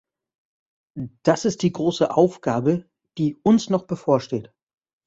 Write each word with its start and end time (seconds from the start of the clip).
Das 1.21 1.45
ist 1.45 1.61
die 1.61 1.71
große 1.73 2.17
Aufgabe, 2.17 2.89
die 3.19 3.37
uns 3.43 3.69
noch 3.69 3.83
bevorsteht. 3.85 4.51